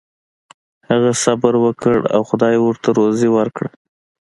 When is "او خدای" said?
2.15-2.55